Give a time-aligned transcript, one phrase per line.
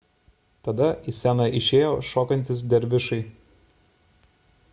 [0.67, 3.23] tada į sceną išėjo šokantys dervišai